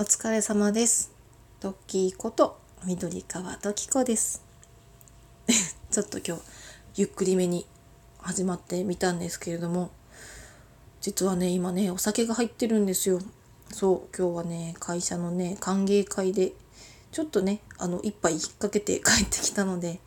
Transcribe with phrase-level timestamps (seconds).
[0.00, 1.12] お疲れ様です。
[1.60, 4.42] トッキーこと緑川時子です。
[5.92, 6.42] ちょっと今日
[6.96, 7.66] ゆっくりめに
[8.16, 9.90] 始まってみたんですけれども、
[11.02, 13.20] 実はね今ねお酒が入ってるんですよ。
[13.74, 16.54] そう今日はね会社のね歓迎会で
[17.12, 20.00] ちょっとねあの一杯引っ掛けて 帰ってきたので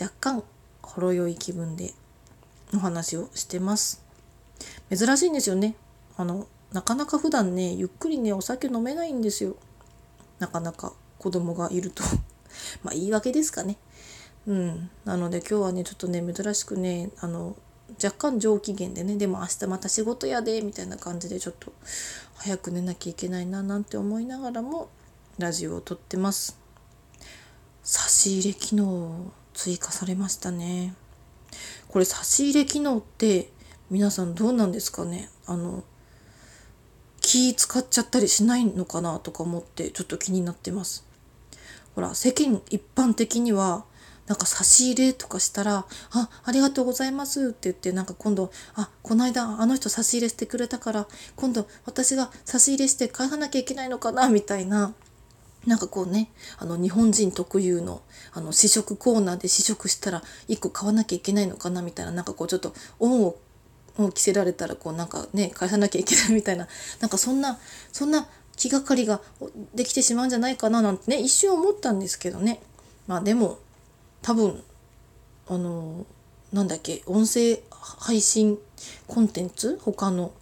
[0.00, 0.44] 若干
[0.82, 1.94] ほろ酔い気分で
[2.72, 4.02] お話をしてます。
[4.88, 5.74] 珍しいんですよね。
[6.16, 9.56] あのなかなか普段ねゆっくりねお酒飲めないんですよ。
[10.38, 12.02] なかなか子供がいると。
[12.82, 13.76] まあ言い訳ですかね。
[14.46, 14.90] うん。
[15.04, 17.56] なので今日はねちょっとね珍しくねあの
[18.02, 21.72] 若干上機嫌でねでも明日また仕事やでみたいな感じでちょっと
[22.36, 24.88] 早く寝なきゃいけないななんて思いながらも
[25.38, 26.58] ラジオを撮ってます。
[27.84, 30.94] 差し入れ機能追加されましたね。
[31.88, 33.52] これ差し入れ機能って
[33.90, 35.28] 皆さんどうなんですかね？
[35.46, 35.84] あの
[37.32, 41.06] 気使っちゃったりしないのかなとか思ってちょっと気になってます。
[41.94, 43.86] ほら世間一般的には
[44.26, 54.92] なんか差し入れとかしたら「あありがとうございます」って言ってなんか今度「あこの間あの人差し入れしてくれたから今度私が差し入れして返さなきゃいけないのかな」みたいな
[55.66, 58.02] なんかこうねあの日本人特有の
[58.34, 63.36] あの試食コーナーで試食したら1個買わなきゃいけないのかなみたいななんかこうちょっと恩を
[63.98, 66.66] を着せられたらこうなんかね返さなきゃいけないみたいな
[67.00, 67.58] なんかそんな
[67.92, 68.26] そんな
[68.56, 69.20] 気がかりが
[69.74, 72.60] できてしまうんじゃないかななんてね一瞬思ったんですけどね。
[73.06, 73.58] まあでも
[74.22, 74.62] 多分
[75.48, 76.06] あの
[76.52, 78.58] なんだっけ音声配信
[79.06, 79.78] コンテンツ？
[79.82, 80.32] 他の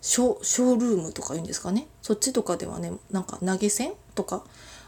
[0.00, 1.86] ショショールームとか言うんですかね？
[2.02, 4.44] そっちとかではねなんか投げ銭とか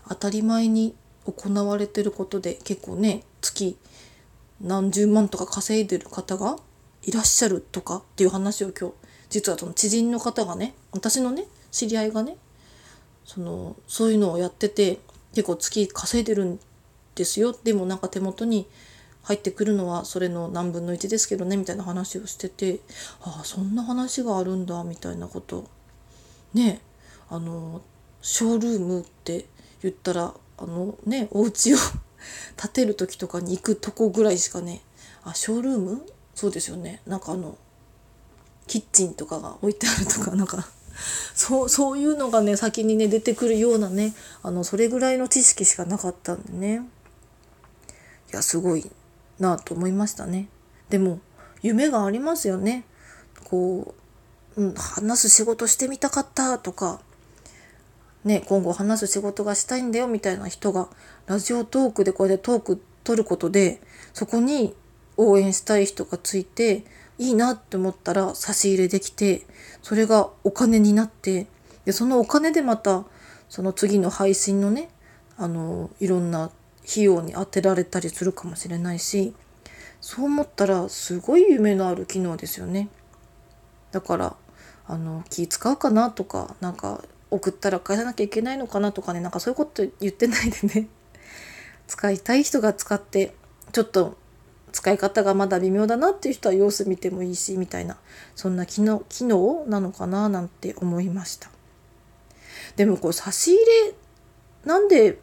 [0.08, 3.78] 当たり前に行われてることで結構ね月
[4.60, 6.58] 何十万とか稼いでる方が
[7.06, 8.94] いらっしゃるとかっていう話を今日
[9.30, 12.36] 実はその知人の方がね私のね知り合いがね
[13.24, 15.00] そのそういうのをやってて
[15.34, 16.60] 結構月稼いでるん
[17.14, 17.56] ですよ。
[17.64, 18.66] でもなんか手元に
[19.22, 22.80] 入ってくるのはそれの何分の1ですけどねみたいな話をしてて
[23.22, 25.64] ああそんな話があるんだみたいなこと
[26.52, 26.80] ね
[27.30, 27.80] あの
[28.20, 29.46] ショールームって
[29.82, 31.78] 言ったらあのねお家を
[32.56, 34.82] 建てる時とかに行くとこぐらいしかね
[35.24, 36.06] あショールーム？
[36.34, 37.00] そうですよね。
[37.06, 37.56] なんかあの
[38.66, 40.66] キッチンとかが置いてあるとか なんか
[41.34, 46.88] そうそういうのがね先にね出てくるようなねあのそれぐらいの知識しかなかったんでね。
[48.32, 48.90] いやすごい
[49.38, 50.48] なと思いましたね。
[50.88, 51.20] でも
[51.62, 52.84] 夢がありますよね。
[53.44, 53.94] こ
[54.56, 57.00] う、うん、話す仕事してみたかったとか
[58.24, 60.88] ね今後話す仕事がしたいんだよみたいな人が
[61.26, 63.80] ラジオトークでこうやってトーク取ることで
[64.12, 64.74] そこに
[65.16, 66.84] 応援したい人がついて
[67.18, 69.46] いいなって思ったら差し入れできて
[69.82, 71.46] それがお金になって
[71.84, 73.04] でそのお金でまた
[73.48, 74.88] その次の配信のね
[75.36, 76.50] あのいろんな
[76.90, 79.34] 費用に当てられたりするかもしれないし
[80.00, 82.90] そう思ったらすごい夢のある機能ですよね。
[83.90, 84.36] だから
[84.86, 90.88] あの気使うかなとかなんか送ったら返さなきゃいけないのかなとかねなんかそういうこと言ってないでね
[91.86, 93.34] 使いたい人が使って
[93.72, 94.16] ちょっと
[94.74, 97.96] 使い方がまだ微妙だなっていう人は様子見てもいいしみたいな
[98.34, 101.48] そんな機能機能なのかななんて思いました。
[102.74, 103.94] でもこう差し入れ
[104.64, 105.20] なんで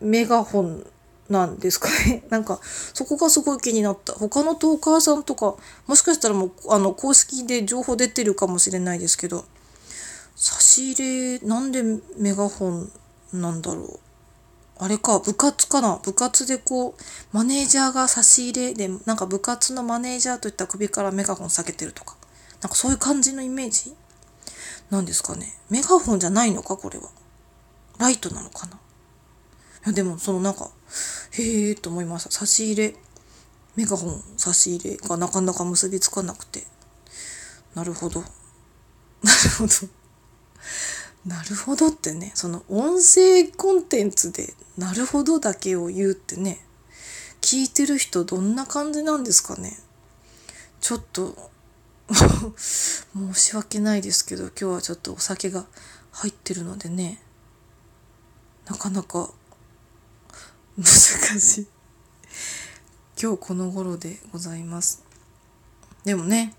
[0.00, 0.84] メガホン
[1.28, 2.24] なんですかね？
[2.28, 2.58] なんか
[2.92, 4.14] そこがすごい気になった。
[4.14, 5.54] 他のトーカーさんとか
[5.86, 9.44] もしかしたらもうあの公式で情報出てるかもしれないですけど
[10.34, 11.82] 差し入れなんで
[12.16, 12.90] メガホン
[13.32, 14.00] なんだろう？
[14.80, 15.96] あれか、部活かな？
[16.04, 16.94] 部活でこう、
[17.32, 22.16] マネージャーが差し入れで、なんか部活のマネージャーといった首からメガホン下げてるとか。
[22.62, 23.94] なんかそういう感じのイメージ？
[24.90, 25.54] なんですかね。
[25.68, 26.76] メガホンじゃないのか？
[26.76, 27.10] これは。
[27.98, 28.74] ライトなのかな？
[28.74, 28.78] い
[29.86, 30.70] や、でもそのなんか、
[31.32, 32.30] へえーと思いました。
[32.30, 32.94] 差し入れ、
[33.74, 36.66] メガホン差し入れがなかなか結びつかなくて。
[37.74, 38.20] なるほど。
[39.22, 39.97] なるほど。
[41.26, 42.32] なるほどってね。
[42.34, 46.64] その音声コンテンツで「なるほど」だけを言うってね。
[47.40, 49.78] 聞いてる人どんな感じなんですかね。
[50.80, 51.50] ちょっと
[52.08, 55.66] 申し訳ないですけど今日はちょっとお酒が
[56.12, 57.22] 入ってるのでね。
[58.66, 59.30] なかなか
[60.76, 61.66] 難しい。
[63.20, 65.02] 今日この頃でございます。
[66.04, 66.54] でもね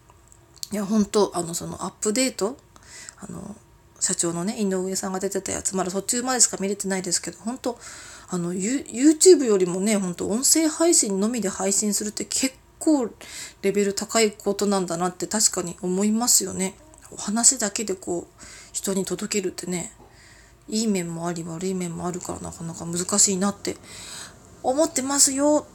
[0.72, 2.58] いや本当あのそのアップデート
[3.18, 3.56] あの
[4.00, 7.78] 社長のね井上さんが出てたやつまだ途中までしか見れてないですけど本当
[8.30, 13.10] あの YouTube よりもね本当音声配信のみで配信するって結構
[13.62, 16.76] レベル高いことなんだなって確かに思いますよね。
[17.12, 19.92] お話だけでこう人に届けるってね
[20.68, 23.76] いい面もあり悪い面もあるからなかなか難しいなって
[24.62, 25.66] 思ってますよ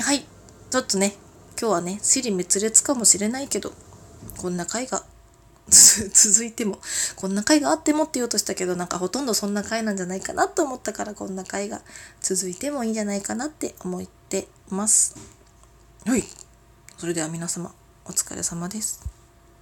[0.00, 0.26] はい
[0.70, 1.14] ちょっとね
[1.60, 3.72] 今日はね尻滅裂かもしれないけど
[4.38, 5.04] こんな回が
[5.70, 6.80] 続いても
[7.16, 11.82] こんな回があってもって言おうとしたけどなんかほとんどそんな回なんじゃないかなと思ったからこんな回が
[12.20, 15.14] 続いてもいいんじゃないかなって思ってます。
[16.04, 16.24] はい。
[16.98, 17.74] それでは皆様
[18.04, 19.11] お疲れ様です。